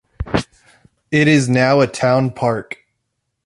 It 1.11 1.27
is 1.27 1.47
now 1.47 1.79
a 1.79 1.85
town 1.85 2.31
park. 2.31 2.79